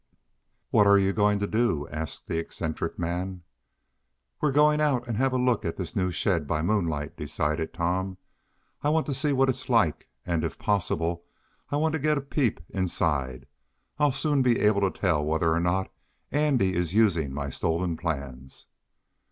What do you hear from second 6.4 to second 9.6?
by moonlight," decided Tom. "I want to see what